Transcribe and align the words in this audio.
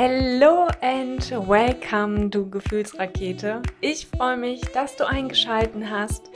Hello 0.00 0.68
and 0.80 1.28
welcome, 1.48 2.30
du 2.30 2.48
Gefühlsrakete. 2.48 3.62
Ich 3.80 4.06
freue 4.06 4.36
mich, 4.36 4.60
dass 4.72 4.94
du 4.94 5.04
eingeschaltet 5.04 5.82
hast. 5.90 6.30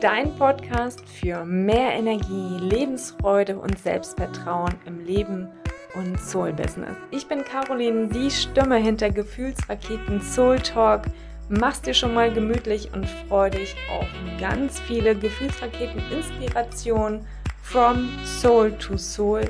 Dein 0.00 0.34
Podcast 0.34 1.00
für 1.08 1.44
mehr 1.44 1.92
Energie, 1.92 2.58
Lebensfreude 2.58 3.56
und 3.56 3.78
Selbstvertrauen 3.78 4.74
im 4.84 4.98
Leben 5.04 5.48
und 5.94 6.20
Soul 6.20 6.52
Business. 6.54 6.96
Ich 7.12 7.28
bin 7.28 7.44
Caroline, 7.44 8.08
die 8.08 8.32
Stimme 8.32 8.78
hinter 8.78 9.10
Gefühlsraketen 9.10 10.20
Soul 10.20 10.58
Talk. 10.58 11.02
Mach's 11.48 11.82
dir 11.82 11.94
schon 11.94 12.14
mal 12.14 12.32
gemütlich 12.32 12.92
und 12.94 13.08
freu 13.28 13.48
dich 13.48 13.76
auf 13.92 14.08
ganz 14.40 14.80
viele 14.80 15.14
Gefühlsraketen 15.14 16.02
Inspiration 16.10 17.24
from 17.62 18.08
Soul 18.24 18.72
to 18.72 18.96
Soul 18.98 19.44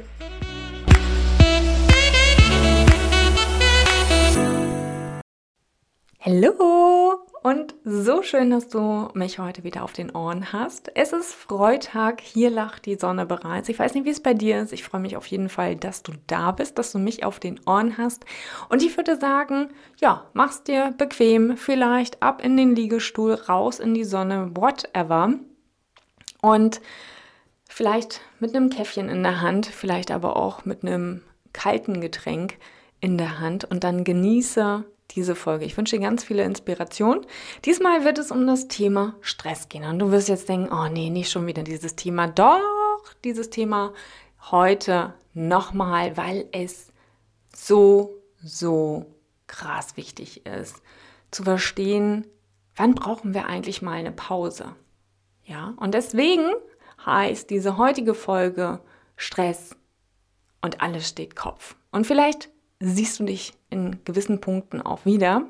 Hallo 6.27 7.19
und 7.42 7.74
so 7.84 8.23
schön, 8.23 8.48
dass 8.48 8.69
du 8.69 9.10
mich 9.12 9.38
heute 9.38 9.62
wieder 9.62 9.84
auf 9.84 9.92
den 9.92 10.10
Ohren 10.10 10.55
hast. 10.55 10.91
Es 10.95 11.12
ist 11.12 11.34
Freitag, 11.34 12.23
hier 12.23 12.48
lacht 12.48 12.87
die 12.87 12.95
Sonne 12.95 13.27
bereits. 13.27 13.69
Ich 13.69 13.78
weiß 13.78 13.92
nicht, 13.92 14.06
wie 14.06 14.10
es 14.10 14.23
bei 14.23 14.33
dir 14.33 14.62
ist. 14.62 14.73
Ich 14.73 14.84
freue 14.84 15.02
mich 15.02 15.19
auf 15.19 15.27
jeden 15.27 15.50
Fall, 15.50 15.77
dass 15.77 16.02
du 16.02 16.12
da 16.27 16.52
bist, 16.52 16.78
dass 16.78 16.92
du 16.92 16.98
mich 16.98 17.27
auf 17.27 17.41
den 17.41 17.60
Ohren 17.66 17.98
hast. 17.98 18.24
Und 18.70 18.83
ich 18.83 18.97
würde 18.97 19.20
sagen, 19.20 19.69
ja, 20.00 20.24
mach's 20.33 20.62
dir 20.62 20.95
bequem, 20.97 21.59
vielleicht 21.59 22.23
ab 22.23 22.42
in 22.42 22.56
den 22.56 22.75
Liegestuhl, 22.75 23.34
raus 23.34 23.78
in 23.78 23.92
die 23.92 24.05
Sonne, 24.05 24.50
whatever. 24.55 25.34
Und 26.41 26.80
vielleicht 27.69 28.22
mit 28.41 28.56
einem 28.56 28.70
Käffchen 28.70 29.11
in 29.11 29.22
der 29.22 29.42
Hand, 29.42 29.66
vielleicht 29.66 30.11
aber 30.11 30.36
auch 30.36 30.64
mit 30.64 30.84
einem 30.84 31.20
kalten 31.52 32.00
Getränk 32.00 32.56
in 33.00 33.19
der 33.19 33.41
Hand 33.41 33.66
und 33.66 33.84
dann 33.84 34.05
genieße 34.05 34.86
diese 35.14 35.34
Folge. 35.34 35.64
Ich 35.64 35.77
wünsche 35.77 35.96
dir 35.96 36.02
ganz 36.02 36.24
viele 36.24 36.45
Inspirationen. 36.45 37.27
Diesmal 37.64 38.05
wird 38.05 38.19
es 38.19 38.30
um 38.30 38.47
das 38.47 38.69
Thema 38.69 39.14
Stress 39.20 39.69
gehen. 39.69 39.84
Und 39.84 39.98
du 39.98 40.11
wirst 40.11 40.28
jetzt 40.28 40.48
denken, 40.48 40.72
oh 40.72 40.89
nee, 40.89 41.11
nicht 41.11 41.30
schon 41.30 41.47
wieder 41.47 41.62
dieses 41.62 41.97
Thema. 41.97 42.27
Doch, 42.27 42.61
dieses 43.22 43.50
Thema 43.50 43.92
heute 44.50 45.14
nochmal, 45.33 46.16
weil 46.16 46.48
es 46.52 46.92
so, 47.55 48.22
so 48.42 49.06
krass 49.47 49.97
wichtig 49.97 50.47
ist, 50.47 50.83
zu 51.30 51.44
verstehen, 51.44 52.27
wann 52.77 52.94
brauchen 52.94 53.34
wir 53.34 53.46
eigentlich 53.46 53.83
mal 53.83 53.92
eine 53.92 54.12
Pause. 54.12 54.74
Ja, 55.44 55.74
und 55.77 55.94
deswegen 55.94 56.52
heißt 57.05 57.50
diese 57.50 57.77
heutige 57.77 58.14
Folge 58.14 58.80
Stress 59.17 59.77
und 60.62 60.80
alles 60.80 61.08
steht 61.08 61.36
Kopf. 61.36 61.77
Und 61.91 62.06
vielleicht 62.06 62.48
siehst 62.80 63.20
du 63.20 63.25
dich 63.25 63.55
in 63.70 64.05
gewissen 64.05 64.41
Punkten 64.41 64.83
auch 64.83 65.05
wieder. 65.05 65.47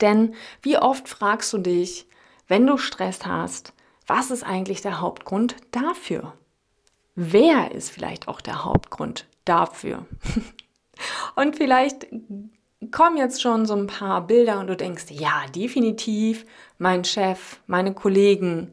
Denn 0.00 0.34
wie 0.62 0.78
oft 0.78 1.08
fragst 1.08 1.52
du 1.52 1.58
dich, 1.58 2.06
wenn 2.46 2.66
du 2.66 2.76
Stress 2.76 3.26
hast, 3.26 3.72
was 4.06 4.30
ist 4.30 4.42
eigentlich 4.42 4.80
der 4.80 5.00
Hauptgrund 5.00 5.56
dafür? 5.70 6.34
Wer 7.14 7.72
ist 7.72 7.90
vielleicht 7.90 8.28
auch 8.28 8.40
der 8.40 8.64
Hauptgrund 8.64 9.26
dafür? 9.44 10.06
und 11.36 11.56
vielleicht 11.56 12.06
kommen 12.90 13.16
jetzt 13.16 13.42
schon 13.42 13.66
so 13.66 13.74
ein 13.74 13.86
paar 13.86 14.26
Bilder 14.26 14.60
und 14.60 14.68
du 14.68 14.76
denkst, 14.76 15.06
ja, 15.10 15.44
definitiv 15.54 16.46
mein 16.78 17.04
Chef, 17.04 17.60
meine 17.66 17.92
Kollegen, 17.92 18.72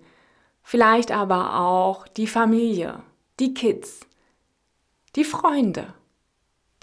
vielleicht 0.61 1.11
aber 1.11 1.59
auch 1.59 2.07
die 2.07 2.27
Familie, 2.27 3.01
die 3.39 3.53
Kids, 3.53 4.01
die 5.16 5.23
Freunde 5.23 5.93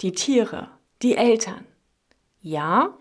die 0.03 0.11
Tiere, 0.11 0.69
die 1.01 1.15
Eltern. 1.15 1.65
Ja, 2.41 2.93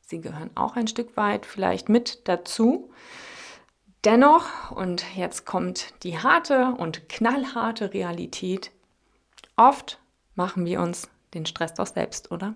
sie 0.00 0.20
gehören 0.20 0.50
auch 0.54 0.76
ein 0.76 0.88
Stück 0.88 1.16
weit 1.16 1.44
vielleicht 1.44 1.88
mit 1.90 2.26
dazu. 2.26 2.90
Dennoch, 4.04 4.70
und 4.70 5.04
jetzt 5.14 5.44
kommt 5.44 5.92
die 6.02 6.18
harte 6.18 6.74
und 6.78 7.08
knallharte 7.08 7.92
Realität, 7.92 8.70
oft 9.56 10.00
machen 10.34 10.64
wir 10.64 10.80
uns 10.80 11.08
den 11.34 11.44
Stress 11.44 11.74
doch 11.74 11.86
selbst, 11.86 12.30
oder? 12.30 12.54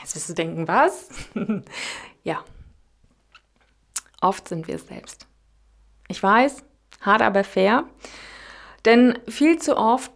Jetzt 0.00 0.16
wirst 0.16 0.30
du 0.30 0.34
denken, 0.34 0.66
was? 0.66 1.08
ja, 2.24 2.42
oft 4.20 4.48
sind 4.48 4.66
wir 4.66 4.74
es 4.76 4.88
selbst. 4.88 5.28
Ich 6.08 6.20
weiß, 6.20 6.64
hart 7.02 7.22
aber 7.22 7.44
fair, 7.44 7.84
denn 8.84 9.18
viel 9.28 9.60
zu 9.60 9.76
oft 9.76 10.10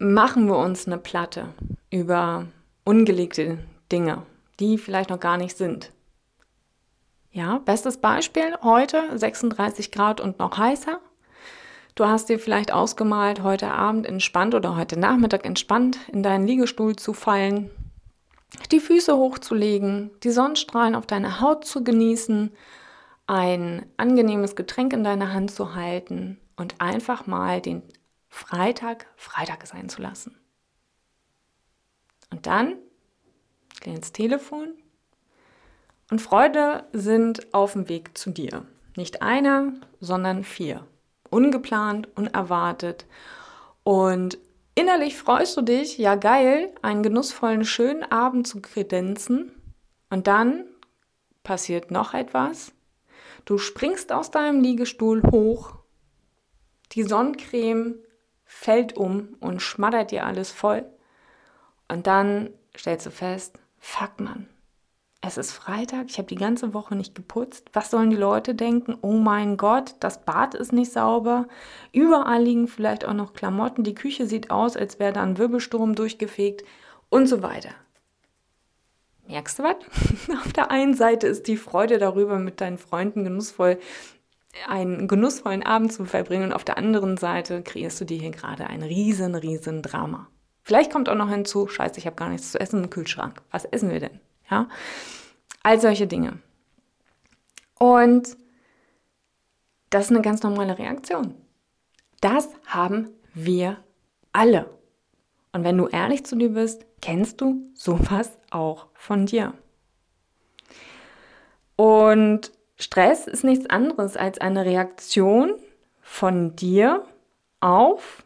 machen 0.00 0.46
wir 0.46 0.56
uns 0.56 0.86
eine 0.86 0.96
Platte 0.96 1.52
über 1.90 2.46
ungelegte 2.84 3.58
Dinge, 3.92 4.22
die 4.58 4.78
vielleicht 4.78 5.10
noch 5.10 5.20
gar 5.20 5.36
nicht 5.36 5.58
sind. 5.58 5.92
Ja, 7.32 7.58
bestes 7.58 7.98
Beispiel 7.98 8.54
heute 8.62 9.02
36 9.16 9.92
Grad 9.92 10.22
und 10.22 10.38
noch 10.38 10.56
heißer. 10.56 11.00
Du 11.94 12.06
hast 12.06 12.30
dir 12.30 12.38
vielleicht 12.38 12.72
ausgemalt, 12.72 13.42
heute 13.42 13.70
Abend 13.70 14.06
entspannt 14.06 14.54
oder 14.54 14.74
heute 14.74 14.98
Nachmittag 14.98 15.44
entspannt 15.44 15.98
in 16.10 16.22
deinen 16.22 16.46
Liegestuhl 16.46 16.96
zu 16.96 17.12
fallen, 17.12 17.70
die 18.72 18.80
Füße 18.80 19.14
hochzulegen, 19.14 20.10
die 20.22 20.30
Sonnenstrahlen 20.30 20.94
auf 20.94 21.06
deine 21.06 21.42
Haut 21.42 21.66
zu 21.66 21.84
genießen, 21.84 22.52
ein 23.26 23.84
angenehmes 23.98 24.56
Getränk 24.56 24.94
in 24.94 25.04
deiner 25.04 25.34
Hand 25.34 25.50
zu 25.50 25.74
halten 25.74 26.38
und 26.56 26.80
einfach 26.80 27.26
mal 27.26 27.60
den 27.60 27.82
Freitag 28.30 29.06
Freitag 29.16 29.66
sein 29.66 29.88
zu 29.88 30.00
lassen. 30.00 30.38
Und 32.30 32.46
dann 32.46 32.76
geh 33.80 33.90
ins 33.90 34.12
Telefon 34.12 34.74
und 36.10 36.20
Freude 36.20 36.84
sind 36.92 37.52
auf 37.52 37.72
dem 37.72 37.88
Weg 37.88 38.16
zu 38.16 38.30
dir. 38.30 38.64
Nicht 38.96 39.22
einer, 39.22 39.72
sondern 40.00 40.44
vier. 40.44 40.86
Ungeplant, 41.30 42.08
unerwartet. 42.16 43.06
Und 43.84 44.38
innerlich 44.74 45.16
freust 45.16 45.56
du 45.56 45.62
dich, 45.62 45.98
ja 45.98 46.16
geil, 46.16 46.72
einen 46.82 47.02
genussvollen, 47.02 47.64
schönen 47.64 48.02
Abend 48.02 48.48
zu 48.48 48.60
kredenzen. 48.60 49.52
Und 50.08 50.26
dann 50.26 50.64
passiert 51.44 51.92
noch 51.92 52.14
etwas. 52.14 52.72
Du 53.44 53.58
springst 53.58 54.12
aus 54.12 54.30
deinem 54.32 54.60
Liegestuhl 54.60 55.22
hoch. 55.30 55.76
Die 56.92 57.04
Sonnencreme 57.04 57.94
fällt 58.52 58.96
um 58.96 59.36
und 59.38 59.62
schmattert 59.62 60.10
dir 60.10 60.26
alles 60.26 60.50
voll. 60.50 60.84
Und 61.86 62.08
dann 62.08 62.50
stellst 62.76 63.06
du 63.06 63.10
fest, 63.10 63.60
fuck 63.78 64.18
man, 64.18 64.48
es 65.22 65.38
ist 65.38 65.52
Freitag, 65.52 66.06
ich 66.08 66.18
habe 66.18 66.26
die 66.26 66.34
ganze 66.34 66.74
Woche 66.74 66.96
nicht 66.96 67.14
geputzt. 67.14 67.70
Was 67.74 67.90
sollen 67.90 68.10
die 68.10 68.16
Leute 68.16 68.56
denken? 68.56 68.98
Oh 69.02 69.12
mein 69.12 69.56
Gott, 69.56 69.94
das 70.00 70.24
Bad 70.24 70.54
ist 70.54 70.72
nicht 70.72 70.92
sauber. 70.92 71.46
Überall 71.92 72.42
liegen 72.42 72.66
vielleicht 72.66 73.04
auch 73.04 73.14
noch 73.14 73.34
Klamotten. 73.34 73.84
Die 73.84 73.94
Küche 73.94 74.26
sieht 74.26 74.50
aus, 74.50 74.76
als 74.76 74.98
wäre 74.98 75.12
da 75.12 75.22
ein 75.22 75.38
Wirbelsturm 75.38 75.94
durchgefegt 75.94 76.64
und 77.08 77.28
so 77.28 77.42
weiter. 77.42 77.70
Merkst 79.28 79.60
du 79.60 79.62
was? 79.62 79.76
Auf 80.44 80.52
der 80.52 80.72
einen 80.72 80.94
Seite 80.94 81.28
ist 81.28 81.46
die 81.46 81.56
Freude 81.56 81.98
darüber, 81.98 82.38
mit 82.40 82.60
deinen 82.60 82.78
Freunden 82.78 83.22
genussvoll 83.22 83.78
einen 84.68 85.08
genussvollen 85.08 85.62
Abend 85.62 85.92
zu 85.92 86.04
verbringen 86.04 86.44
und 86.44 86.52
auf 86.52 86.64
der 86.64 86.76
anderen 86.76 87.16
Seite 87.16 87.62
kreierst 87.62 88.00
du 88.00 88.04
dir 88.04 88.18
hier 88.18 88.30
gerade 88.30 88.66
ein 88.66 88.82
riesen, 88.82 89.34
riesen 89.34 89.82
Drama. 89.82 90.28
Vielleicht 90.62 90.92
kommt 90.92 91.08
auch 91.08 91.14
noch 91.14 91.30
hinzu, 91.30 91.66
scheiße, 91.66 91.98
ich 91.98 92.06
habe 92.06 92.16
gar 92.16 92.28
nichts 92.28 92.52
zu 92.52 92.60
essen 92.60 92.84
im 92.84 92.90
Kühlschrank. 92.90 93.40
Was 93.50 93.64
essen 93.64 93.90
wir 93.90 94.00
denn? 94.00 94.20
Ja? 94.50 94.68
All 95.62 95.80
solche 95.80 96.06
Dinge. 96.06 96.38
Und 97.78 98.36
das 99.90 100.06
ist 100.06 100.10
eine 100.10 100.22
ganz 100.22 100.42
normale 100.42 100.78
Reaktion. 100.78 101.34
Das 102.20 102.48
haben 102.66 103.10
wir 103.34 103.78
alle. 104.32 104.70
Und 105.52 105.64
wenn 105.64 105.78
du 105.78 105.88
ehrlich 105.88 106.24
zu 106.24 106.36
dir 106.36 106.50
bist, 106.50 106.86
kennst 107.00 107.40
du 107.40 107.70
sowas 107.74 108.38
auch 108.50 108.86
von 108.94 109.26
dir. 109.26 109.54
Und 111.76 112.52
Stress 112.80 113.26
ist 113.26 113.44
nichts 113.44 113.68
anderes 113.68 114.16
als 114.16 114.40
eine 114.40 114.64
Reaktion 114.64 115.52
von 116.00 116.56
dir 116.56 117.04
auf 117.60 118.24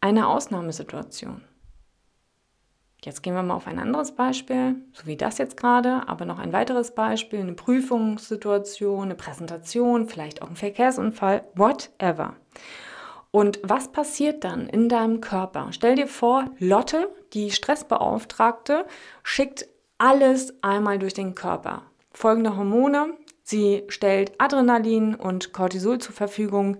eine 0.00 0.28
Ausnahmesituation. 0.28 1.42
Jetzt 3.04 3.22
gehen 3.22 3.34
wir 3.34 3.42
mal 3.42 3.54
auf 3.54 3.66
ein 3.66 3.78
anderes 3.78 4.12
Beispiel, 4.12 4.76
so 4.92 5.06
wie 5.06 5.16
das 5.16 5.36
jetzt 5.36 5.58
gerade, 5.58 6.08
aber 6.08 6.24
noch 6.24 6.38
ein 6.38 6.54
weiteres 6.54 6.94
Beispiel, 6.94 7.40
eine 7.40 7.52
Prüfungssituation, 7.52 9.02
eine 9.02 9.14
Präsentation, 9.14 10.08
vielleicht 10.08 10.40
auch 10.40 10.48
ein 10.48 10.56
Verkehrsunfall, 10.56 11.44
whatever. 11.54 12.34
Und 13.30 13.60
was 13.62 13.92
passiert 13.92 14.42
dann 14.42 14.68
in 14.68 14.88
deinem 14.88 15.20
Körper? 15.20 15.68
Stell 15.72 15.96
dir 15.96 16.08
vor, 16.08 16.46
Lotte, 16.58 17.10
die 17.34 17.50
Stressbeauftragte, 17.50 18.86
schickt 19.22 19.68
alles 19.98 20.54
einmal 20.62 20.98
durch 20.98 21.12
den 21.12 21.34
Körper. 21.34 21.82
Folgende 22.18 22.56
Hormone, 22.56 23.14
sie 23.44 23.84
stellt 23.86 24.32
Adrenalin 24.38 25.14
und 25.14 25.52
Cortisol 25.52 25.98
zur 25.98 26.16
Verfügung, 26.16 26.78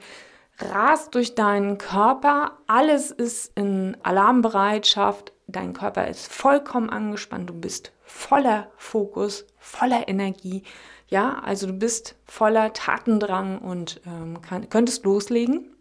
rast 0.59 1.15
durch 1.15 1.37
deinen 1.37 1.79
Körper, 1.79 2.59
alles 2.67 3.13
ist 3.13 3.53
in 3.57 3.97
Alarmbereitschaft, 4.03 5.33
dein 5.47 5.75
Körper 5.75 6.09
ist 6.09 6.27
vollkommen 6.33 6.91
angespannt, 6.91 7.51
du 7.51 7.55
bist 7.55 7.93
voller 8.03 8.73
Fokus, 8.77 9.47
voller 9.59 10.09
Energie. 10.09 10.65
Ja, 11.07 11.39
also 11.45 11.69
du 11.69 11.73
bist 11.73 12.17
voller 12.25 12.73
Tatendrang 12.73 13.61
und 13.61 14.01
ähm, 14.09 14.43
kann, 14.43 14.69
könntest 14.69 15.05
loslegen. 15.05 15.73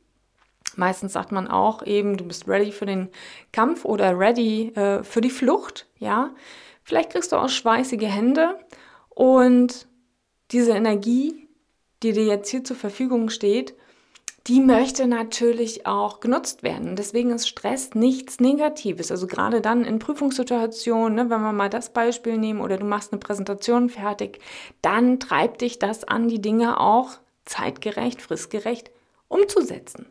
Meistens 0.76 1.14
sagt 1.14 1.32
man 1.32 1.48
auch 1.48 1.82
eben, 1.84 2.16
du 2.16 2.26
bist 2.26 2.48
ready 2.48 2.72
für 2.72 2.86
den 2.86 3.10
Kampf 3.54 3.86
oder 3.86 4.20
ready 4.20 4.68
äh, 4.76 5.04
für 5.04 5.22
die 5.22 5.32
Flucht. 5.32 5.88
Ja, 5.98 6.36
vielleicht 6.84 7.10
kriegst 7.10 7.32
du 7.32 7.38
auch 7.38 7.50
schweißige 7.50 8.04
Hände 8.06 8.60
und 9.18 9.88
diese 10.52 10.74
Energie, 10.74 11.50
die 12.04 12.12
dir 12.12 12.26
jetzt 12.26 12.52
hier 12.52 12.64
zur 12.64 12.76
Verfügung 12.76 13.32
steht, 13.32 13.74
die 14.46 14.60
möchte 14.60 15.08
natürlich 15.08 15.88
auch 15.88 16.20
genutzt 16.20 16.62
werden. 16.62 16.96
Deswegen 16.96 17.32
ist 17.32 17.48
Stress 17.48 17.96
nichts 17.96 18.40
Negatives. 18.40 19.10
Also 19.10 19.26
gerade 19.26 19.60
dann 19.60 19.86
in 19.86 19.98
Prüfungssituationen, 19.98 21.16
ne, 21.16 21.30
wenn 21.32 21.42
wir 21.42 21.52
mal 21.52 21.68
das 21.68 21.94
Beispiel 21.94 22.38
nehmen 22.38 22.62
oder 22.62 22.78
du 22.78 22.86
machst 22.86 23.12
eine 23.12 23.20
Präsentation 23.20 23.90
fertig, 23.90 24.40
dann 24.84 25.20
treibt 25.20 25.62
dich 25.62 25.80
das 25.80 26.04
an, 26.04 26.28
die 26.28 26.40
Dinge 26.40 26.80
auch 26.80 27.18
zeitgerecht, 27.44 28.22
fristgerecht 28.22 28.92
umzusetzen. 29.30 30.06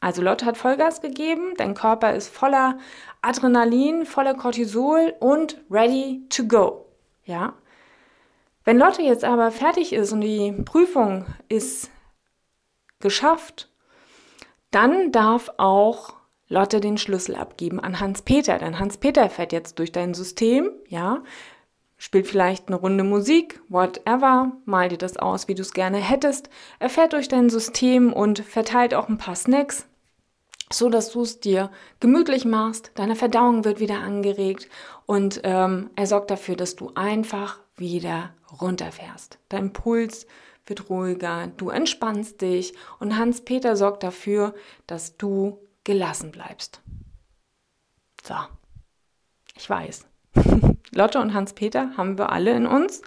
Also 0.00 0.22
Lotte 0.22 0.46
hat 0.46 0.56
Vollgas 0.56 1.00
gegeben, 1.00 1.54
dein 1.56 1.74
Körper 1.74 2.14
ist 2.14 2.28
voller 2.28 2.78
Adrenalin, 3.22 4.06
voller 4.06 4.34
Cortisol 4.34 5.14
und 5.18 5.60
ready 5.68 6.22
to 6.28 6.44
go. 6.44 6.86
Ja? 7.24 7.54
Wenn 8.64 8.78
Lotte 8.78 9.02
jetzt 9.02 9.24
aber 9.24 9.50
fertig 9.50 9.92
ist 9.92 10.12
und 10.12 10.20
die 10.20 10.52
Prüfung 10.64 11.26
ist 11.48 11.90
geschafft 13.00 13.68
dann 14.72 15.12
darf 15.12 15.50
auch 15.58 16.14
Lotte 16.48 16.80
den 16.80 16.98
Schlüssel 16.98 17.36
abgeben 17.36 17.78
an 17.78 18.00
Hans-Peter, 18.00 18.58
denn 18.58 18.78
Hans-Peter 18.78 19.30
fährt 19.30 19.52
jetzt 19.52 19.78
durch 19.78 19.92
dein 19.92 20.12
System, 20.14 20.70
ja, 20.88 21.22
spielt 21.96 22.26
vielleicht 22.26 22.66
eine 22.66 22.76
Runde 22.76 23.04
Musik, 23.04 23.60
whatever, 23.68 24.52
mal 24.64 24.88
dir 24.88 24.98
das 24.98 25.18
aus, 25.18 25.46
wie 25.46 25.54
du 25.54 25.62
es 25.62 25.72
gerne 25.72 25.98
hättest. 25.98 26.50
Er 26.78 26.88
fährt 26.88 27.12
durch 27.12 27.28
dein 27.28 27.48
System 27.48 28.12
und 28.12 28.40
verteilt 28.40 28.92
auch 28.94 29.08
ein 29.08 29.18
paar 29.18 29.36
Snacks, 29.36 29.86
so 30.70 30.88
dass 30.88 31.12
du 31.12 31.22
es 31.22 31.38
dir 31.38 31.70
gemütlich 32.00 32.44
machst. 32.44 32.92
Deine 32.94 33.14
Verdauung 33.14 33.64
wird 33.64 33.78
wieder 33.78 34.00
angeregt 34.00 34.68
und 35.06 35.40
ähm, 35.44 35.90
er 35.96 36.06
sorgt 36.06 36.30
dafür, 36.30 36.56
dass 36.56 36.76
du 36.76 36.92
einfach 36.94 37.60
wieder 37.76 38.34
runterfährst. 38.60 39.38
Dein 39.48 39.72
Puls 39.72 40.26
wird 40.66 40.88
ruhiger, 40.88 41.48
du 41.56 41.70
entspannst 41.70 42.40
dich 42.40 42.74
und 43.00 43.16
Hans-Peter 43.16 43.76
sorgt 43.76 44.02
dafür, 44.02 44.54
dass 44.86 45.16
du 45.16 45.58
gelassen 45.84 46.30
bleibst. 46.30 46.80
So, 48.22 48.34
ich 49.56 49.68
weiß. 49.68 50.06
Lotte 50.94 51.20
und 51.20 51.34
Hans-Peter 51.34 51.96
haben 51.96 52.18
wir 52.18 52.30
alle 52.30 52.54
in 52.54 52.66
uns. 52.66 53.02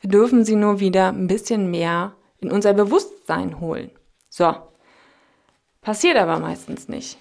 Wir 0.00 0.10
dürfen 0.10 0.44
sie 0.44 0.56
nur 0.56 0.80
wieder 0.80 1.08
ein 1.08 1.28
bisschen 1.28 1.70
mehr 1.70 2.14
in 2.38 2.50
unser 2.50 2.74
Bewusstsein 2.74 3.60
holen. 3.60 3.90
So, 4.28 4.54
passiert 5.80 6.16
aber 6.16 6.38
meistens 6.38 6.88
nicht. 6.88 7.18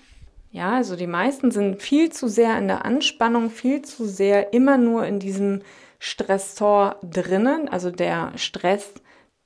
Ja, 0.51 0.71
also 0.74 0.95
die 0.95 1.07
meisten 1.07 1.51
sind 1.51 1.81
viel 1.81 2.12
zu 2.12 2.27
sehr 2.27 2.57
in 2.57 2.68
der 2.68 2.86
Anspannung, 2.86 3.50
viel 3.50 3.81
zu 3.81 4.06
sehr 4.06 4.53
immer 4.53 4.77
nur 4.77 5.06
in 5.06 5.19
diesem 5.19 5.62
Stressor 6.06 6.98
drinnen. 7.02 7.68
Also 7.68 7.90
der 7.90 8.38
Stress 8.38 8.94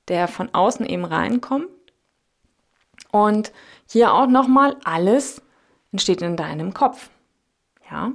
der 0.08 0.28
von 0.28 0.52
außen 0.52 0.84
eben 0.84 1.04
reinkommt. 1.04 1.68
Und 3.12 3.52
hier 3.88 4.12
auch 4.12 4.26
nochmal, 4.26 4.76
alles 4.84 5.40
entsteht 5.92 6.20
in 6.20 6.36
deinem 6.36 6.74
Kopf. 6.74 7.10
Ja. 7.90 8.12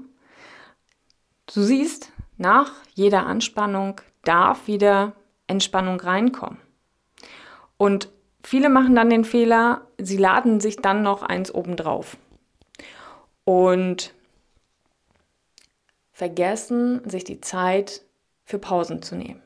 Du 1.53 1.61
siehst, 1.61 2.11
nach 2.37 2.71
jeder 2.93 3.25
Anspannung 3.25 4.01
darf 4.23 4.67
wieder 4.67 5.13
Entspannung 5.47 5.99
reinkommen. 5.99 6.59
Und 7.77 8.09
viele 8.43 8.69
machen 8.69 8.95
dann 8.95 9.09
den 9.09 9.25
Fehler, 9.25 9.87
sie 9.97 10.17
laden 10.17 10.59
sich 10.59 10.77
dann 10.77 11.01
noch 11.01 11.23
eins 11.23 11.53
obendrauf. 11.53 12.17
Und 13.45 14.13
vergessen, 16.11 17.07
sich 17.09 17.23
die 17.23 17.41
Zeit 17.41 18.01
für 18.45 18.59
Pausen 18.59 19.01
zu 19.01 19.15
nehmen. 19.15 19.41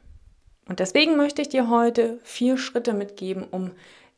Und 0.68 0.80
deswegen 0.80 1.18
möchte 1.18 1.42
ich 1.42 1.50
dir 1.50 1.70
heute 1.70 2.20
vier 2.24 2.58
Schritte 2.58 2.94
mitgeben, 2.94 3.44
um 3.50 3.72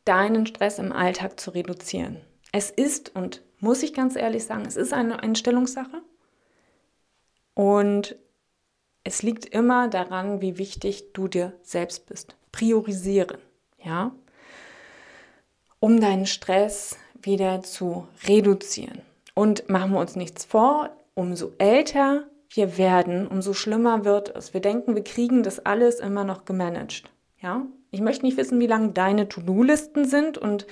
deinen 0.04 0.46
Stress 0.46 0.78
im 0.78 0.92
Alltag 0.92 1.40
zu 1.40 1.50
reduzieren. 1.50 2.18
Es 2.52 2.70
ist, 2.70 3.14
und 3.14 3.42
muss 3.60 3.82
ich 3.82 3.94
ganz 3.94 4.16
ehrlich 4.16 4.44
sagen, 4.44 4.64
es 4.66 4.76
ist 4.76 4.92
eine 4.92 5.22
Einstellungssache. 5.22 6.02
Und 7.54 8.16
es 9.04 9.22
liegt 9.22 9.46
immer 9.46 9.88
daran, 9.88 10.40
wie 10.42 10.58
wichtig 10.58 11.12
du 11.12 11.28
dir 11.28 11.52
selbst 11.62 12.06
bist. 12.06 12.36
Priorisieren, 12.50 13.38
ja, 13.82 14.12
um 15.80 16.00
deinen 16.00 16.26
Stress 16.26 16.96
wieder 17.20 17.62
zu 17.62 18.06
reduzieren. 18.26 19.00
Und 19.34 19.68
machen 19.68 19.92
wir 19.92 20.00
uns 20.00 20.16
nichts 20.16 20.44
vor, 20.44 20.90
umso 21.14 21.52
älter 21.58 22.24
wir 22.54 22.76
werden, 22.76 23.26
umso 23.26 23.54
schlimmer 23.54 24.04
wird 24.04 24.34
es. 24.36 24.52
Wir 24.52 24.60
denken, 24.60 24.94
wir 24.94 25.04
kriegen 25.04 25.42
das 25.42 25.64
alles 25.64 26.00
immer 26.00 26.24
noch 26.24 26.44
gemanagt. 26.44 27.04
Ja? 27.40 27.66
Ich 27.90 28.00
möchte 28.00 28.24
nicht 28.24 28.36
wissen, 28.36 28.60
wie 28.60 28.66
lang 28.66 28.94
deine 28.94 29.28
To-Do-Listen 29.28 30.04
sind 30.04 30.38
und 30.38 30.66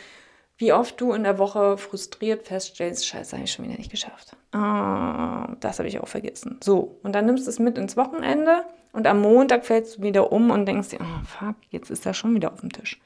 wie 0.58 0.74
oft 0.74 1.00
du 1.00 1.14
in 1.14 1.24
der 1.24 1.38
Woche 1.38 1.78
frustriert 1.78 2.46
feststellst, 2.46 3.06
scheiße, 3.06 3.34
habe 3.34 3.44
ich 3.44 3.52
schon 3.52 3.64
wieder 3.64 3.78
nicht 3.78 3.90
geschafft. 3.90 4.36
Ah, 4.52 5.54
das 5.60 5.78
habe 5.78 5.88
ich 5.88 5.98
auch 6.00 6.08
vergessen. 6.08 6.58
So, 6.62 6.98
und 7.02 7.14
dann 7.14 7.24
nimmst 7.24 7.46
du 7.46 7.50
es 7.50 7.58
mit 7.58 7.78
ins 7.78 7.96
Wochenende 7.96 8.64
und 8.92 9.06
am 9.06 9.22
Montag 9.22 9.64
fällst 9.64 9.98
du 9.98 10.02
wieder 10.02 10.32
um 10.32 10.50
und 10.50 10.66
denkst 10.66 10.90
dir, 10.90 10.98
oh 11.00 11.24
fuck, 11.24 11.56
jetzt 11.70 11.90
ist 11.90 12.04
er 12.04 12.12
schon 12.12 12.34
wieder 12.34 12.52
auf 12.52 12.60
dem 12.60 12.72
Tisch. 12.72 13.00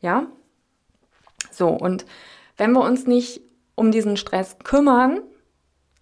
Ja? 0.00 0.26
So, 1.50 1.68
und 1.68 2.06
wenn 2.56 2.72
wir 2.72 2.80
uns 2.80 3.06
nicht 3.06 3.42
um 3.74 3.90
diesen 3.90 4.16
Stress 4.16 4.56
kümmern, 4.64 5.20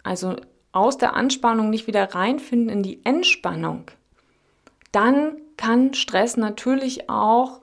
also 0.03 0.37
aus 0.73 0.97
der 0.97 1.13
Anspannung 1.15 1.69
nicht 1.69 1.87
wieder 1.87 2.13
reinfinden 2.13 2.69
in 2.69 2.83
die 2.83 3.05
Entspannung, 3.05 3.85
dann 4.91 5.37
kann 5.55 5.93
Stress 5.93 6.35
natürlich 6.35 7.09
auch 7.09 7.61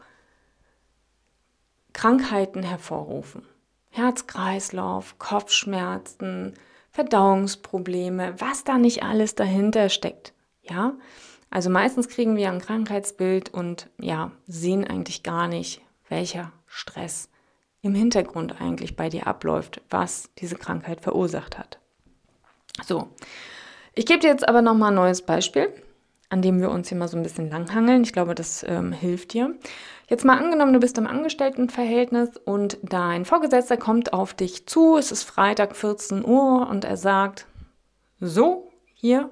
Krankheiten 1.92 2.62
hervorrufen. 2.62 3.42
Herzkreislauf, 3.90 5.18
Kopfschmerzen, 5.18 6.54
Verdauungsprobleme, 6.90 8.40
was 8.40 8.64
da 8.64 8.78
nicht 8.78 9.02
alles 9.02 9.34
dahinter 9.34 9.88
steckt. 9.88 10.32
Ja, 10.62 10.94
also 11.50 11.68
meistens 11.68 12.08
kriegen 12.08 12.36
wir 12.36 12.50
ein 12.50 12.60
Krankheitsbild 12.60 13.52
und 13.52 13.90
ja, 14.00 14.30
sehen 14.46 14.86
eigentlich 14.86 15.24
gar 15.24 15.48
nicht, 15.48 15.82
welcher 16.08 16.52
Stress 16.66 17.28
im 17.82 17.94
Hintergrund 17.94 18.60
eigentlich 18.60 18.94
bei 18.94 19.08
dir 19.08 19.26
abläuft, 19.26 19.80
was 19.90 20.30
diese 20.38 20.56
Krankheit 20.56 21.00
verursacht 21.00 21.58
hat. 21.58 21.79
So, 22.86 23.08
ich 23.94 24.06
gebe 24.06 24.20
dir 24.20 24.28
jetzt 24.28 24.48
aber 24.48 24.62
nochmal 24.62 24.92
ein 24.92 24.96
neues 24.96 25.22
Beispiel, 25.22 25.72
an 26.28 26.42
dem 26.42 26.60
wir 26.60 26.70
uns 26.70 26.88
hier 26.88 26.98
mal 26.98 27.08
so 27.08 27.16
ein 27.16 27.22
bisschen 27.22 27.50
langhangeln. 27.50 28.02
Ich 28.02 28.12
glaube, 28.12 28.34
das 28.34 28.64
ähm, 28.66 28.92
hilft 28.92 29.32
dir. 29.32 29.54
Jetzt 30.08 30.24
mal 30.24 30.38
angenommen, 30.38 30.72
du 30.72 30.80
bist 30.80 30.98
im 30.98 31.06
Angestelltenverhältnis 31.06 32.36
und 32.44 32.78
dein 32.82 33.24
Vorgesetzter 33.24 33.76
kommt 33.76 34.12
auf 34.12 34.34
dich 34.34 34.66
zu. 34.66 34.96
Es 34.96 35.12
ist 35.12 35.22
Freitag 35.22 35.76
14 35.76 36.24
Uhr 36.24 36.68
und 36.68 36.84
er 36.84 36.96
sagt, 36.96 37.46
so, 38.18 38.70
hier, 38.94 39.30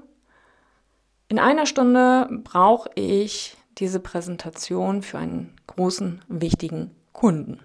in 1.28 1.38
einer 1.38 1.66
Stunde 1.66 2.28
brauche 2.44 2.90
ich 2.94 3.56
diese 3.78 4.00
Präsentation 4.00 5.02
für 5.02 5.18
einen 5.18 5.54
großen, 5.66 6.22
wichtigen 6.28 6.94
Kunden. 7.12 7.60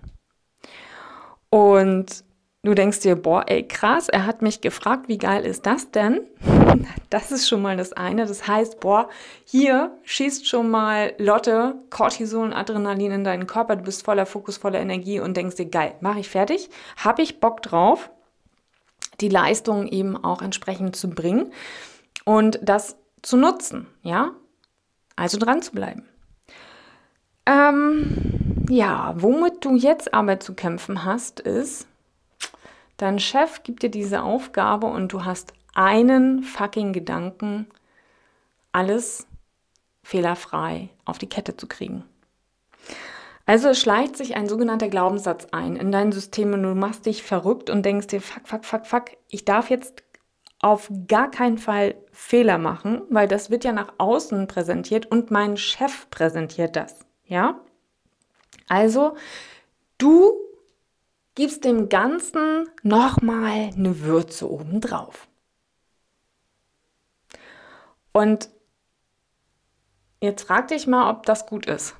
Und 1.50 2.24
Du 2.66 2.74
denkst 2.74 3.02
dir, 3.02 3.18
boah, 3.18 3.44
ey, 3.48 3.68
krass, 3.68 4.08
er 4.08 4.26
hat 4.26 4.42
mich 4.42 4.62
gefragt, 4.62 5.10
wie 5.10 5.18
geil 5.18 5.46
ist 5.46 5.66
das 5.66 5.92
denn? 5.92 6.22
Das 7.10 7.32
ist 7.32 7.48
schon 7.48 7.62
mal 7.62 7.78
das 7.78 7.94
eine. 7.94 8.26
Das 8.26 8.48
heißt, 8.48 8.80
boah, 8.80 9.08
hier 9.46 9.96
schießt 10.04 10.48
schon 10.48 10.72
mal 10.72 11.14
Lotte 11.20 11.76
Cortison, 11.92 12.52
Adrenalin 12.52 13.12
in 13.12 13.24
deinen 13.24 13.46
Körper. 13.46 13.76
Du 13.76 13.84
bist 13.84 14.04
voller 14.04 14.26
Fokus, 14.26 14.58
voller 14.58 14.80
Energie 14.80 15.20
und 15.20 15.38
denkst 15.38 15.56
dir, 15.56 15.68
geil, 15.68 15.94
mache 16.02 16.20
ich 16.20 16.30
fertig? 16.30 16.72
Habe 16.98 17.22
ich 17.22 17.40
Bock 17.40 17.62
drauf, 17.62 18.10
die 19.22 19.30
Leistung 19.30 19.88
eben 19.88 20.22
auch 20.22 20.42
entsprechend 20.42 20.96
zu 20.96 21.12
bringen 21.12 21.54
und 22.26 22.60
das 22.64 22.98
zu 23.22 23.38
nutzen, 23.38 23.88
ja? 24.02 24.32
Also 25.16 25.38
dran 25.38 25.62
zu 25.62 25.74
bleiben. 25.74 26.10
Ähm, 27.46 28.66
ja, 28.68 29.14
womit 29.16 29.64
du 29.64 29.76
jetzt 29.76 30.14
aber 30.14 30.40
zu 30.40 30.56
kämpfen 30.56 31.06
hast, 31.06 31.40
ist, 31.40 31.88
Dein 32.98 33.20
Chef 33.20 33.64
gibt 33.64 33.84
dir 33.84 33.90
diese 33.90 34.24
Aufgabe 34.24 34.88
und 34.88 35.12
du 35.12 35.26
hast 35.26 35.54
einen 35.74 36.44
fucking 36.44 36.94
Gedanken, 36.94 37.68
alles 38.72 39.28
fehlerfrei 40.04 40.90
auf 41.06 41.18
die 41.18 41.30
Kette 41.30 41.58
zu 41.58 41.68
kriegen. 41.68 42.04
Also 43.46 43.74
schleicht 43.74 44.16
sich 44.16 44.36
ein 44.36 44.48
sogenannter 44.48 44.88
Glaubenssatz 44.88 45.48
ein 45.52 45.76
in 45.76 45.92
dein 45.92 46.12
System 46.12 46.54
und 46.54 46.64
du 46.64 46.76
machst 46.76 47.06
dich 47.06 47.24
verrückt 47.24 47.70
und 47.70 47.86
denkst 47.86 48.08
dir, 48.08 48.22
fuck, 48.22 48.48
fuck, 48.48 48.66
fuck, 48.66 48.86
fuck, 48.86 49.06
ich 49.28 49.44
darf 49.44 49.70
jetzt 49.70 50.04
auf 50.60 50.90
gar 51.10 51.30
keinen 51.30 51.58
Fall 51.58 51.96
Fehler 52.14 52.58
machen, 52.58 53.02
weil 53.10 53.28
das 53.28 53.50
wird 53.50 53.66
ja 53.66 53.74
nach 53.74 53.94
außen 53.98 54.48
präsentiert 54.48 55.06
und 55.06 55.30
mein 55.30 55.58
Chef 55.58 56.10
präsentiert 56.10 56.78
das. 56.78 57.00
Ja? 57.26 57.60
Also, 58.70 59.18
du 59.98 60.32
gibst 61.36 61.64
dem 61.66 61.90
Ganzen 61.90 62.70
nochmal 62.84 63.72
eine 63.76 64.00
Würze 64.02 64.50
obendrauf. 64.50 65.28
Und 68.12 68.50
jetzt 70.22 70.48
frag 70.48 70.68
dich 70.68 70.86
mal, 70.88 71.10
ob 71.10 71.26
das 71.26 71.48
gut 71.48 71.66
ist. 71.66 71.96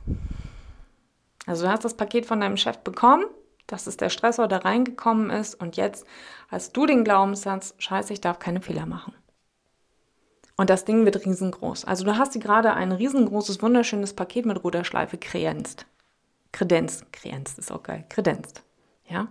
Also 1.46 1.66
du 1.66 1.72
hast 1.72 1.84
das 1.84 1.98
Paket 1.98 2.26
von 2.26 2.40
deinem 2.40 2.58
Chef 2.58 2.78
bekommen, 2.80 3.26
das 3.68 3.88
ist 3.88 4.02
der 4.02 4.10
Stressor, 4.10 4.48
der 4.48 4.66
reingekommen 4.66 5.30
ist 5.30 5.56
und 5.56 5.78
jetzt 5.78 6.06
hast 6.50 6.76
du 6.78 6.86
den 6.86 7.04
Glaubenssatz, 7.04 7.74
scheiße, 7.80 8.14
ich 8.14 8.22
darf 8.22 8.40
keine 8.40 8.62
Fehler 8.62 8.86
machen. 8.86 9.14
Und 10.56 10.70
das 10.70 10.86
Ding 10.86 11.06
wird 11.06 11.26
riesengroß. 11.26 11.86
Also 11.86 12.06
du 12.06 12.18
hast 12.18 12.36
dir 12.36 12.40
gerade 12.40 12.74
ein 12.74 12.92
riesengroßes, 12.92 13.62
wunderschönes 13.62 14.14
Paket 14.14 14.46
mit 14.46 14.64
roter 14.64 14.84
Schleife 14.84 15.18
kredenzt. 15.18 15.88
Kredenzt, 16.52 17.12
kredenzt 17.12 17.58
ist 17.58 17.72
auch 17.72 17.82
geil, 17.82 18.06
kredenzt. 18.10 18.64
Ja? 19.08 19.28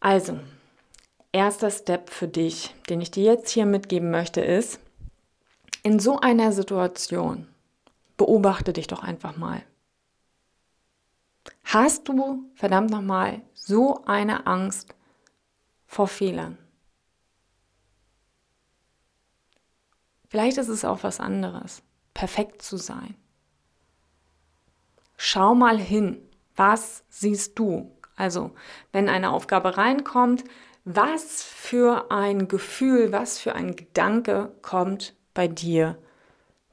Also, 0.00 0.40
erster 1.32 1.70
Step 1.70 2.10
für 2.10 2.28
dich, 2.28 2.74
den 2.88 3.00
ich 3.00 3.10
dir 3.10 3.24
jetzt 3.24 3.50
hier 3.50 3.66
mitgeben 3.66 4.10
möchte, 4.10 4.40
ist, 4.40 4.80
in 5.82 5.98
so 5.98 6.20
einer 6.20 6.52
Situation 6.52 7.48
beobachte 8.16 8.72
dich 8.72 8.86
doch 8.86 9.02
einfach 9.02 9.36
mal. 9.36 9.62
Hast 11.64 12.08
du, 12.08 12.50
verdammt 12.54 12.90
nochmal, 12.90 13.42
so 13.54 14.04
eine 14.04 14.46
Angst 14.46 14.94
vor 15.86 16.08
Fehlern? 16.08 16.58
Vielleicht 20.28 20.58
ist 20.58 20.68
es 20.68 20.84
auch 20.84 21.02
was 21.02 21.18
anderes, 21.18 21.82
perfekt 22.14 22.62
zu 22.62 22.76
sein. 22.76 23.14
Schau 25.16 25.54
mal 25.54 25.78
hin, 25.78 26.22
was 26.60 27.04
siehst 27.08 27.58
du? 27.58 27.90
Also, 28.16 28.50
wenn 28.92 29.08
eine 29.08 29.30
Aufgabe 29.30 29.78
reinkommt, 29.78 30.44
was 30.84 31.42
für 31.42 32.10
ein 32.10 32.48
Gefühl, 32.48 33.12
was 33.12 33.38
für 33.38 33.54
ein 33.54 33.76
Gedanke 33.76 34.52
kommt 34.60 35.14
bei 35.32 35.48
dir 35.48 35.96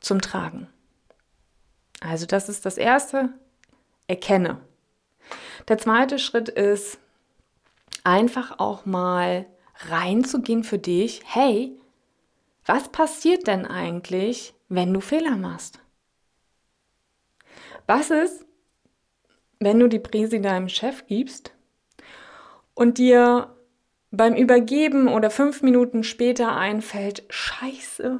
zum 0.01 0.19
Tragen? 0.19 0.67
Also, 2.01 2.25
das 2.25 2.49
ist 2.49 2.65
das 2.65 2.77
Erste, 2.77 3.29
erkenne. 4.07 4.59
Der 5.69 5.77
zweite 5.77 6.19
Schritt 6.19 6.49
ist, 6.49 6.99
einfach 8.03 8.59
auch 8.59 8.85
mal 8.85 9.45
reinzugehen 9.87 10.65
für 10.65 10.79
dich, 10.79 11.21
hey, 11.23 11.79
was 12.65 12.89
passiert 12.89 13.47
denn 13.47 13.65
eigentlich, 13.65 14.53
wenn 14.67 14.93
du 14.93 14.99
Fehler 14.99 15.37
machst? 15.37 15.79
Was 17.85 18.11
ist, 18.11 18.46
wenn 19.59 19.79
du 19.79 19.87
die 19.87 19.99
Präsi 19.99 20.41
deinem 20.41 20.69
Chef 20.69 21.05
gibst 21.07 21.53
und 22.73 22.97
dir 22.97 23.55
beim 24.11 24.35
Übergeben 24.35 25.07
oder 25.07 25.29
fünf 25.29 25.61
Minuten 25.61 26.03
später 26.03 26.55
einfällt, 26.55 27.23
scheiße, 27.29 28.19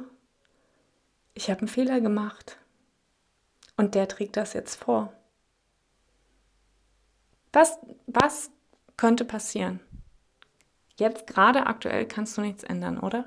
ich 1.34 1.50
habe 1.50 1.60
einen 1.60 1.68
Fehler 1.68 2.00
gemacht 2.00 2.58
und 3.76 3.94
der 3.94 4.08
trägt 4.08 4.36
das 4.36 4.52
jetzt 4.52 4.76
vor. 4.76 5.12
Was, 7.52 7.78
was 8.06 8.50
könnte 8.96 9.24
passieren? 9.24 9.80
Jetzt 10.96 11.28
gerade 11.28 11.66
aktuell 11.66 12.06
kannst 12.06 12.36
du 12.36 12.40
nichts 12.40 12.64
ändern, 12.64 12.98
oder? 12.98 13.24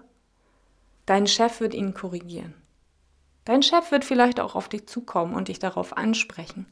Dein 1.05 1.25
Chef 1.25 1.61
wird 1.61 1.73
ihn 1.73 1.93
korrigieren. 1.93 2.53
Dein 3.45 3.63
Chef 3.63 3.91
wird 3.91 4.05
vielleicht 4.05 4.39
auch 4.39 4.55
auf 4.55 4.69
dich 4.69 4.87
zukommen 4.87 5.33
und 5.33 5.47
dich 5.47 5.57
darauf 5.57 5.97
ansprechen. 5.97 6.67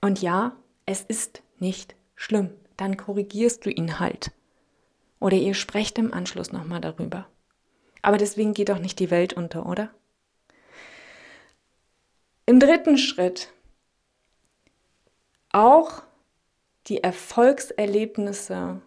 Und 0.00 0.22
ja, 0.22 0.56
es 0.86 1.02
ist 1.02 1.42
nicht 1.58 1.94
schlimm. 2.14 2.50
Dann 2.76 2.96
korrigierst 2.96 3.66
du 3.66 3.70
ihn 3.70 4.00
halt. 4.00 4.32
Oder 5.18 5.36
ihr 5.36 5.54
sprecht 5.54 5.98
im 5.98 6.14
Anschluss 6.14 6.52
nochmal 6.52 6.80
darüber. 6.80 7.26
Aber 8.02 8.16
deswegen 8.16 8.54
geht 8.54 8.70
doch 8.70 8.78
nicht 8.78 8.98
die 8.98 9.10
Welt 9.10 9.34
unter, 9.34 9.66
oder? 9.66 9.90
Im 12.46 12.58
dritten 12.58 12.96
Schritt 12.96 13.52
auch 15.52 16.02
die 16.86 17.02
Erfolgserlebnisse. 17.02 18.80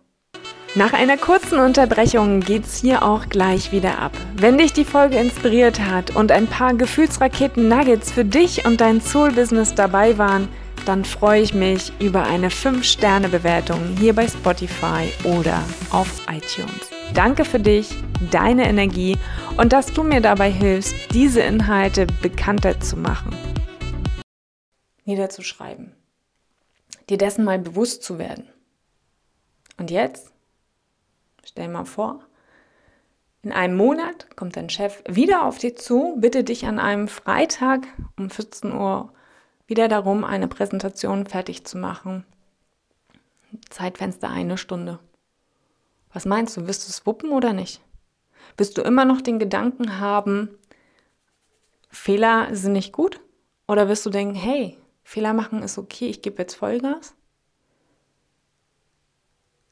Nach 0.76 0.94
einer 0.94 1.18
kurzen 1.18 1.60
Unterbrechung 1.60 2.40
geht's 2.40 2.82
hier 2.82 3.04
auch 3.04 3.30
gleich 3.30 3.72
wieder 3.72 4.00
ab. 4.00 4.12
Wenn 4.36 4.58
dich 4.58 4.74
die 4.74 4.86
Folge 4.86 5.18
inspiriert 5.18 5.80
hat 5.80 6.16
und 6.16 6.32
ein 6.32 6.48
paar 6.48 6.74
Gefühlsraketen 6.74 7.68
Nuggets 7.68 8.12
für 8.12 8.26
dich 8.26 8.66
und 8.66 8.82
dein 8.82 9.00
Soul-Business 9.00 9.76
dabei 9.76 10.18
waren, 10.18 10.50
dann 10.86 11.06
freue 11.06 11.42
ich 11.42 11.54
mich 11.54 11.94
über 12.00 12.24
eine 12.24 12.50
5-Sterne-Bewertung 12.50 13.96
hier 13.98 14.14
bei 14.14 14.28
Spotify 14.28 15.12
oder 15.24 15.64
auf 15.92 16.22
iTunes. 16.30 16.90
Danke 17.14 17.46
für 17.46 17.60
dich, 17.60 17.96
deine 18.32 18.68
Energie 18.68 19.18
und 19.58 19.72
dass 19.72 19.94
du 19.94 20.04
mir 20.04 20.20
dabei 20.20 20.52
hilfst, 20.52 20.94
diese 21.14 21.42
Inhalte 21.42 22.08
bekannter 22.22 22.80
zu 22.80 22.98
machen. 22.98 23.36
Niederzuschreiben. 25.06 25.94
Dir 27.10 27.18
dessen 27.18 27.44
mal 27.46 27.60
bewusst 27.60 28.04
zu 28.04 28.18
werden. 28.18 28.48
Und 29.78 29.92
jetzt, 29.92 30.32
stell 31.44 31.68
mal 31.68 31.86
vor, 31.86 32.22
in 33.42 33.52
einem 33.52 33.76
Monat 33.76 34.36
kommt 34.38 34.56
dein 34.56 34.70
Chef 34.70 35.04
wieder 35.08 35.46
auf 35.46 35.58
dich 35.58 35.78
zu, 35.78 36.16
bitte 36.18 36.44
dich 36.44 36.66
an 36.66 36.80
einem 36.80 37.10
Freitag 37.10 37.86
um 38.18 38.30
14 38.30 38.72
Uhr 38.72 39.12
wieder 39.68 39.88
darum, 39.88 40.24
eine 40.24 40.48
Präsentation 40.48 41.26
fertig 41.26 41.66
zu 41.66 41.78
machen. 41.78 42.26
Zeitfenster 43.70 44.30
eine 44.30 44.58
Stunde. 44.58 45.00
Was 46.12 46.26
meinst 46.26 46.58
du, 46.58 46.68
wirst 46.68 46.88
du 46.88 46.90
es 46.90 47.06
wuppen 47.06 47.32
oder 47.32 47.54
nicht? 47.54 47.82
Wirst 48.58 48.78
du 48.78 48.82
immer 48.82 49.06
noch 49.06 49.22
den 49.22 49.40
Gedanken 49.40 50.00
haben, 50.00 50.50
Fehler 51.90 52.56
sind 52.56 52.74
nicht 52.74 52.94
gut? 52.94 53.20
Oder 53.68 53.88
wirst 53.88 54.06
du 54.06 54.10
denken, 54.10 54.36
hey, 54.36 54.78
Fehler 55.04 55.34
machen 55.34 55.64
ist 55.64 55.78
okay, 55.78 56.08
ich 56.08 56.22
gebe 56.22 56.42
jetzt 56.42 56.56
Vollgas? 56.56 57.16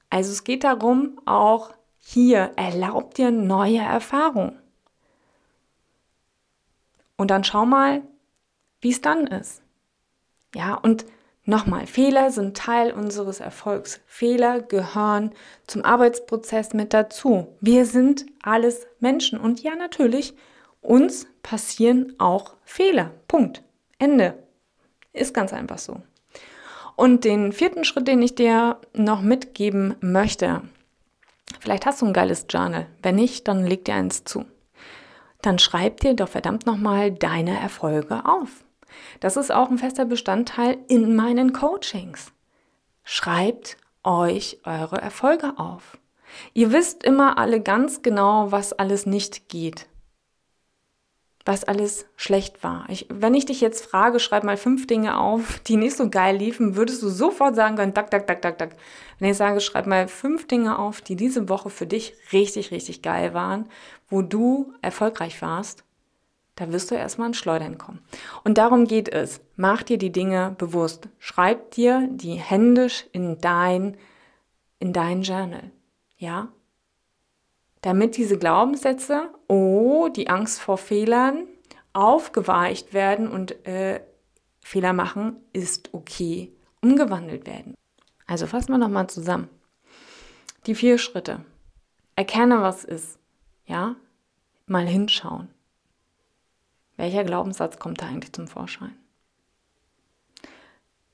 Also 0.09 0.31
es 0.31 0.43
geht 0.43 0.63
darum, 0.63 1.19
auch 1.25 1.73
hier 1.97 2.51
erlaubt 2.55 3.17
dir 3.17 3.31
neue 3.31 3.79
Erfahrungen. 3.79 4.59
Und 7.17 7.29
dann 7.29 7.43
schau 7.43 7.65
mal, 7.65 8.01
wie 8.81 8.91
es 8.91 9.01
dann 9.01 9.27
ist. 9.27 9.61
Ja, 10.55 10.75
und 10.75 11.05
nochmal, 11.45 11.87
Fehler 11.87 12.31
sind 12.31 12.57
Teil 12.57 12.91
unseres 12.91 13.39
Erfolgs. 13.39 14.01
Fehler 14.05 14.61
gehören 14.61 15.31
zum 15.67 15.83
Arbeitsprozess 15.83 16.73
mit 16.73 16.93
dazu. 16.93 17.47
Wir 17.61 17.85
sind 17.85 18.25
alles 18.43 18.87
Menschen 18.99 19.39
und 19.39 19.61
ja, 19.63 19.75
natürlich, 19.75 20.33
uns 20.81 21.27
passieren 21.43 22.15
auch 22.17 22.55
Fehler. 22.63 23.11
Punkt. 23.27 23.63
Ende. 23.99 24.33
Ist 25.13 25.33
ganz 25.33 25.53
einfach 25.53 25.77
so. 25.77 26.01
Und 26.95 27.23
den 27.23 27.51
vierten 27.51 27.83
Schritt, 27.83 28.07
den 28.07 28.21
ich 28.21 28.35
dir 28.35 28.77
noch 28.93 29.21
mitgeben 29.21 29.95
möchte, 30.01 30.61
vielleicht 31.59 31.85
hast 31.85 32.01
du 32.01 32.07
ein 32.07 32.13
geiles 32.13 32.45
Journal. 32.49 32.87
Wenn 33.01 33.15
nicht, 33.15 33.47
dann 33.47 33.65
leg 33.65 33.85
dir 33.85 33.95
eins 33.95 34.23
zu. 34.23 34.45
Dann 35.41 35.59
schreib 35.59 35.99
dir 36.01 36.13
doch 36.13 36.29
verdammt 36.29 36.65
nochmal 36.65 37.11
deine 37.11 37.59
Erfolge 37.59 38.25
auf. 38.25 38.63
Das 39.19 39.37
ist 39.37 39.51
auch 39.51 39.69
ein 39.69 39.77
fester 39.77 40.05
Bestandteil 40.05 40.77
in 40.87 41.15
meinen 41.15 41.53
Coachings. 41.53 42.31
Schreibt 43.03 43.77
euch 44.03 44.59
eure 44.63 45.01
Erfolge 45.01 45.57
auf. 45.57 45.97
Ihr 46.53 46.71
wisst 46.71 47.03
immer 47.03 47.37
alle 47.37 47.61
ganz 47.61 48.01
genau, 48.01 48.51
was 48.51 48.73
alles 48.73 49.05
nicht 49.05 49.49
geht. 49.49 49.87
Was 51.43 51.63
alles 51.63 52.05
schlecht 52.15 52.63
war. 52.63 52.85
Ich, 52.89 53.07
wenn 53.09 53.33
ich 53.33 53.45
dich 53.45 53.61
jetzt 53.61 53.83
frage, 53.83 54.19
schreib 54.19 54.43
mal 54.43 54.57
fünf 54.57 54.85
Dinge 54.85 55.17
auf, 55.19 55.59
die 55.61 55.75
nicht 55.75 55.97
so 55.97 56.09
geil 56.09 56.37
liefen, 56.37 56.75
würdest 56.75 57.01
du 57.01 57.09
sofort 57.09 57.55
sagen 57.55 57.77
können, 57.77 57.95
tak, 57.95 58.11
tak, 58.11 58.27
tak, 58.27 58.43
tak, 58.43 58.59
tak. 58.59 58.75
Wenn 59.17 59.31
ich 59.31 59.37
sage, 59.37 59.59
schreib 59.59 59.87
mal 59.87 60.07
fünf 60.07 60.47
Dinge 60.47 60.77
auf, 60.77 61.01
die 61.01 61.15
diese 61.15 61.49
Woche 61.49 61.71
für 61.71 61.87
dich 61.87 62.13
richtig, 62.31 62.69
richtig 62.69 63.01
geil 63.01 63.33
waren, 63.33 63.67
wo 64.07 64.21
du 64.21 64.73
erfolgreich 64.83 65.41
warst, 65.41 65.83
da 66.55 66.71
wirst 66.71 66.91
du 66.91 66.95
erstmal 66.95 67.27
ins 67.27 67.37
Schleudern 67.37 67.77
kommen. 67.77 68.01
Und 68.43 68.57
darum 68.57 68.85
geht 68.85 69.09
es. 69.09 69.41
Mach 69.55 69.83
dir 69.83 69.97
die 69.97 70.11
Dinge 70.11 70.55
bewusst. 70.57 71.07
Schreib 71.17 71.71
dir 71.71 72.07
die 72.11 72.33
händisch 72.33 73.05
in 73.13 73.39
dein, 73.39 73.97
in 74.79 74.93
dein 74.93 75.21
Journal. 75.21 75.71
Ja? 76.17 76.49
Damit 77.81 78.17
diese 78.17 78.37
Glaubenssätze, 78.37 79.29
oh, 79.47 80.09
die 80.09 80.29
Angst 80.29 80.61
vor 80.61 80.77
Fehlern, 80.77 81.47
aufgeweicht 81.93 82.93
werden 82.93 83.27
und 83.27 83.65
äh, 83.65 84.01
Fehler 84.61 84.93
machen 84.93 85.37
ist 85.53 85.93
okay, 85.93 86.53
umgewandelt 86.81 87.47
werden. 87.47 87.75
Also 88.27 88.47
fassen 88.47 88.71
wir 88.71 88.77
nochmal 88.77 89.07
zusammen. 89.07 89.49
Die 90.67 90.75
vier 90.75 90.97
Schritte. 90.97 91.43
Erkenne, 92.15 92.61
was 92.61 92.83
ist. 92.83 93.17
Ja? 93.65 93.95
Mal 94.67 94.87
hinschauen. 94.87 95.49
Welcher 97.01 97.23
Glaubenssatz 97.23 97.79
kommt 97.79 97.99
da 97.99 98.05
eigentlich 98.05 98.31
zum 98.31 98.47
Vorschein? 98.47 98.95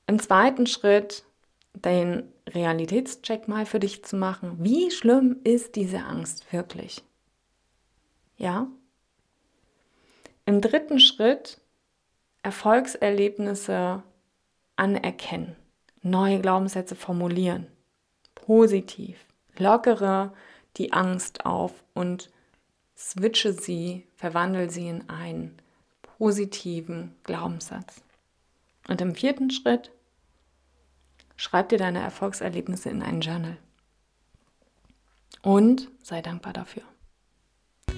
Im 0.05 0.19
zweiten 0.19 0.67
Schritt 0.67 1.23
den 1.73 2.29
Realitätscheck 2.45 3.47
mal 3.47 3.65
für 3.65 3.79
dich 3.79 4.03
zu 4.03 4.17
machen. 4.17 4.57
Wie 4.59 4.91
schlimm 4.91 5.37
ist 5.45 5.77
diese 5.77 5.99
Angst 5.99 6.51
wirklich? 6.51 7.05
Ja? 8.35 8.67
Im 10.45 10.59
dritten 10.59 10.99
Schritt 10.99 11.61
Erfolgserlebnisse 12.43 14.03
anerkennen, 14.75 15.55
neue 16.01 16.41
Glaubenssätze 16.41 16.97
formulieren, 16.97 17.65
positiv, 18.35 19.25
lockere 19.57 20.33
die 20.75 20.91
Angst 20.91 21.45
auf 21.45 21.71
und 21.93 22.29
switche 22.97 23.53
sie, 23.53 24.05
verwandle 24.17 24.69
sie 24.69 24.89
in 24.89 25.07
einen 25.07 25.57
positiven 26.17 27.15
Glaubenssatz. 27.23 28.01
Und 28.87 29.01
im 29.01 29.13
vierten 29.13 29.51
Schritt 29.51 29.91
schreib 31.35 31.69
dir 31.69 31.77
deine 31.77 31.99
Erfolgserlebnisse 31.99 32.89
in 32.89 33.01
ein 33.01 33.21
Journal. 33.21 33.57
Und 35.41 35.89
sei 36.01 36.21
dankbar 36.21 36.53
dafür. 36.53 36.83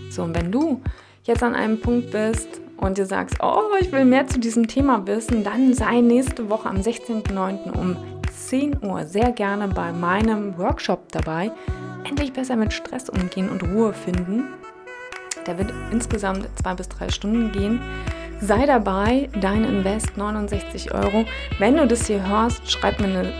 So, 0.09 0.23
und 0.23 0.35
wenn 0.35 0.51
du 0.51 0.81
jetzt 1.23 1.43
an 1.43 1.55
einem 1.55 1.79
Punkt 1.79 2.11
bist 2.11 2.61
und 2.77 2.97
dir 2.97 3.05
sagst, 3.05 3.37
oh, 3.41 3.61
ich 3.79 3.91
will 3.91 4.05
mehr 4.05 4.27
zu 4.27 4.39
diesem 4.39 4.67
Thema 4.67 5.07
wissen, 5.07 5.43
dann 5.43 5.73
sei 5.73 6.01
nächste 6.01 6.49
Woche 6.49 6.69
am 6.69 6.77
16.09. 6.77 7.71
um 7.71 7.95
10 8.29 8.83
Uhr 8.83 9.05
sehr 9.05 9.31
gerne 9.31 9.67
bei 9.67 9.91
meinem 9.91 10.57
Workshop 10.57 11.11
dabei. 11.11 11.51
Endlich 12.03 12.33
besser 12.33 12.55
mit 12.55 12.73
Stress 12.73 13.09
umgehen 13.09 13.49
und 13.49 13.63
Ruhe 13.63 13.93
finden. 13.93 14.58
Der 15.49 15.57
wird 15.57 15.73
insgesamt 15.89 16.47
zwei 16.61 16.75
bis 16.75 16.87
drei 16.89 17.09
Stunden 17.09 17.51
gehen. 17.51 17.81
Sei 18.39 18.67
dabei, 18.67 19.29
dein 19.41 19.63
Invest 19.63 20.15
69 20.15 20.93
Euro. 20.93 21.25
Wenn 21.57 21.75
du 21.75 21.87
das 21.87 22.05
hier 22.05 22.29
hörst, 22.29 22.71
schreib 22.71 22.99
mir 22.99 23.07
eine 23.07 23.33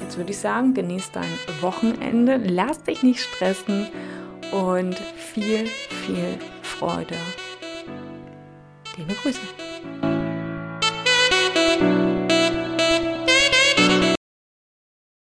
jetzt 0.00 0.16
würde 0.16 0.30
ich 0.30 0.38
sagen, 0.38 0.74
genieß 0.74 1.10
dein 1.10 1.32
Wochenende, 1.60 2.36
lass 2.36 2.84
dich 2.84 3.02
nicht 3.02 3.18
stressen 3.18 3.88
und 4.52 4.94
viel, 5.16 5.66
viel 5.66 6.38
Freude. 6.62 7.16
Liebe 8.96 9.14
Grüße. 9.14 9.40